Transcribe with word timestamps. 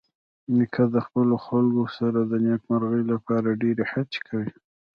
نیکه 0.55 0.83
د 0.95 0.97
خپلو 1.05 1.35
خلکو 1.45 1.83
سره 1.97 2.19
د 2.31 2.33
نیکمرغۍ 2.45 3.03
لپاره 3.11 3.57
ډېرې 3.61 3.83
هڅې 3.91 4.19
کوي. 4.27 4.51